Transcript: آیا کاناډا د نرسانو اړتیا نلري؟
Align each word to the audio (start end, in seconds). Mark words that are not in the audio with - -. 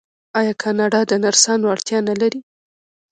آیا 0.39 0.53
کاناډا 0.61 1.01
د 1.07 1.11
نرسانو 1.23 1.71
اړتیا 1.73 1.99
نلري؟ 2.09 2.39